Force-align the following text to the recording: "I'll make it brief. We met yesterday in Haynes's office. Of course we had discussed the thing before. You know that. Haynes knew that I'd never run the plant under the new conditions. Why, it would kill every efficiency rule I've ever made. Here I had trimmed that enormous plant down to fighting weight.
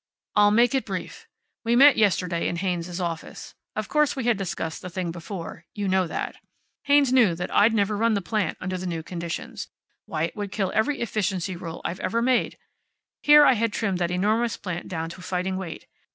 "I'll 0.35 0.49
make 0.49 0.73
it 0.73 0.83
brief. 0.83 1.27
We 1.63 1.75
met 1.75 1.95
yesterday 1.95 2.47
in 2.47 2.55
Haynes's 2.55 2.99
office. 2.99 3.53
Of 3.75 3.87
course 3.87 4.15
we 4.15 4.23
had 4.23 4.35
discussed 4.35 4.81
the 4.81 4.89
thing 4.89 5.11
before. 5.11 5.65
You 5.75 5.87
know 5.87 6.07
that. 6.07 6.37
Haynes 6.85 7.13
knew 7.13 7.35
that 7.35 7.53
I'd 7.53 7.75
never 7.75 7.95
run 7.95 8.15
the 8.15 8.21
plant 8.23 8.57
under 8.59 8.79
the 8.79 8.87
new 8.87 9.03
conditions. 9.03 9.67
Why, 10.07 10.23
it 10.23 10.35
would 10.35 10.51
kill 10.51 10.71
every 10.73 11.01
efficiency 11.01 11.55
rule 11.55 11.81
I've 11.85 11.99
ever 11.99 12.19
made. 12.23 12.57
Here 13.21 13.45
I 13.45 13.53
had 13.53 13.71
trimmed 13.71 13.99
that 13.99 14.09
enormous 14.09 14.57
plant 14.57 14.87
down 14.87 15.11
to 15.11 15.21
fighting 15.21 15.55
weight. 15.55 15.85